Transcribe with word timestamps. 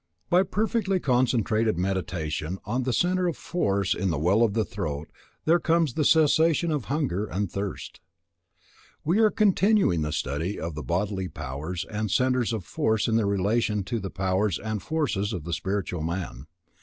By 0.31 0.41
perfectly 0.41 0.99
concentrated 0.99 1.77
Meditation 1.77 2.57
on 2.65 2.81
the 2.81 2.91
centre 2.91 3.27
of 3.27 3.37
force 3.37 3.93
in 3.93 4.09
the 4.09 4.17
well 4.17 4.41
of 4.41 4.55
the 4.55 4.65
throat, 4.65 5.11
there 5.45 5.59
comes 5.59 5.93
the 5.93 6.03
cessation 6.03 6.71
of 6.71 6.85
hunger 6.85 7.27
and 7.27 7.51
thirst. 7.51 8.01
We 9.05 9.19
are 9.19 9.29
continuing 9.29 10.01
the 10.01 10.11
study 10.11 10.59
of 10.59 10.73
the 10.73 10.81
bodily 10.81 11.27
powers 11.27 11.85
and 11.85 12.09
centres 12.09 12.51
of 12.51 12.65
force 12.65 13.07
in 13.07 13.15
their 13.15 13.27
relation 13.27 13.83
to 13.83 13.99
the 13.99 14.09
powers 14.09 14.57
and 14.57 14.81
forces 14.81 15.33
of 15.33 15.43
the 15.43 15.53
spiritual 15.53 16.01
man. 16.01 16.47